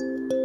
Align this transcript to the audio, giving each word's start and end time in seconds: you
you 0.00 0.39